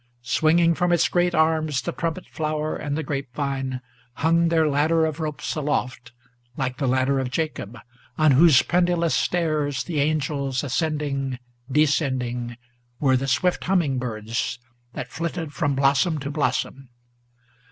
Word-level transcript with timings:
Swinging 0.23 0.73
from 0.73 0.91
its 0.91 1.07
great 1.07 1.35
arms, 1.35 1.79
the 1.79 1.91
trumpet 1.91 2.25
flower 2.27 2.75
and 2.75 2.97
the 2.97 3.03
grape 3.03 3.31
vine 3.35 3.81
Hung 4.13 4.49
their 4.49 4.67
ladder 4.67 5.05
of 5.05 5.19
ropes 5.19 5.53
aloft 5.53 6.11
like 6.57 6.77
the 6.77 6.87
ladder 6.87 7.19
of 7.19 7.29
Jacob, 7.29 7.77
On 8.17 8.31
whose 8.31 8.63
pendulous 8.63 9.13
stairs 9.13 9.83
the 9.83 9.99
angels 9.99 10.63
ascending, 10.63 11.37
descending, 11.71 12.57
Were 12.99 13.15
the 13.15 13.27
swift 13.27 13.65
humming 13.65 13.99
birds, 13.99 14.57
that 14.93 15.07
flitted 15.11 15.53
from 15.53 15.75
blossom 15.75 16.17
to 16.21 16.31
blossom. 16.31 16.89